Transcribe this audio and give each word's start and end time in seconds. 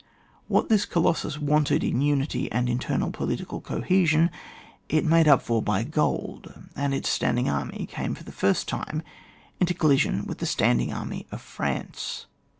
What 0.47 0.67
this 0.67 0.87
colossus 0.87 1.37
wanted 1.37 1.83
in 1.83 1.99
imity 1.99 2.47
and 2.51 2.67
internal 2.67 3.11
political 3.11 3.61
cohesion, 3.61 4.31
it 4.89 5.05
made 5.05 5.27
up 5.27 5.43
for 5.43 5.61
by 5.61 5.83
gold, 5.83 6.51
and 6.75 6.95
its 6.95 7.07
standing 7.07 7.47
army 7.47 7.85
came 7.87 8.15
for 8.15 8.23
the 8.23 8.31
first 8.31 8.67
time 8.67 9.03
into 9.59 9.75
coUision 9.75 10.25
with 10.25 10.39
the 10.39 10.47
standing 10.47 10.91
army 10.91 11.27
of 11.31 11.39
France. 11.39 12.25